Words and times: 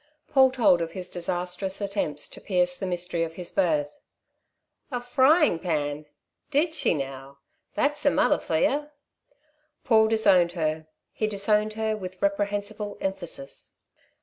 Paul 0.29 0.49
told 0.49 0.81
of 0.81 0.93
his 0.93 1.11
disastrous 1.11 1.79
attempts 1.79 2.27
to 2.29 2.41
pierce 2.41 2.75
the 2.75 2.87
mystery 2.87 3.23
of 3.23 3.35
his 3.35 3.51
birth. 3.51 3.99
"A 4.89 4.99
frying 4.99 5.59
pan? 5.59 6.07
Did 6.49 6.73
she 6.73 6.95
now? 6.95 7.37
That's 7.75 8.03
a 8.07 8.09
mother 8.09 8.39
for 8.39 8.57
yer." 8.57 8.93
Paul 9.83 10.07
disowned 10.07 10.53
her. 10.53 10.87
He 11.11 11.27
disowned 11.27 11.73
her 11.73 11.95
with 11.95 12.19
reprehensible 12.19 12.97
emphasis. 12.99 13.73